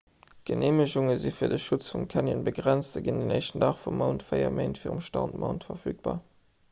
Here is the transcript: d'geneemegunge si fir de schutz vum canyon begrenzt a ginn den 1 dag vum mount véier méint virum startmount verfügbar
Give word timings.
d'geneemegunge 0.49 1.17
si 1.23 1.31
fir 1.39 1.49
de 1.51 1.59
schutz 1.65 1.91
vum 1.95 2.07
canyon 2.13 2.41
begrenzt 2.47 2.97
a 3.01 3.03
ginn 3.09 3.21
den 3.25 3.35
1 3.37 3.53
dag 3.65 3.77
vum 3.85 4.01
mount 4.03 4.27
véier 4.31 4.57
méint 4.59 4.83
virum 4.85 5.05
startmount 5.09 5.69
verfügbar 5.71 6.19